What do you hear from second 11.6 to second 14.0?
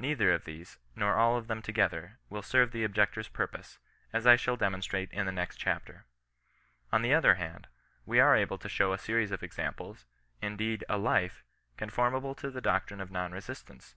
con formable to the doctrine of non resistance.